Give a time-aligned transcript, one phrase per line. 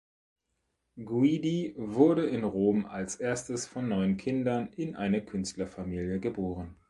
[0.97, 6.73] Guidi wurde in Rom als erstes von neun Kindern in eine Künstlerfamilie geboren.